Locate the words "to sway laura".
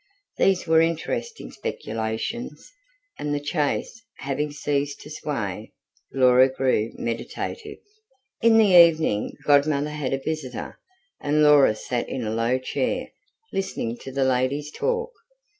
5.01-6.49